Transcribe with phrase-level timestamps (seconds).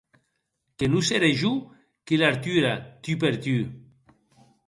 [0.77, 1.51] Que non serè jo
[2.05, 3.57] qui l’artura tu per tu.